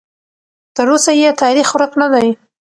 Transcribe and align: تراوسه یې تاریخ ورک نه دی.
تراوسه 0.75 1.11
یې 1.21 1.29
تاریخ 1.41 1.67
ورک 1.75 1.91
نه 2.01 2.07
دی. 2.13 2.29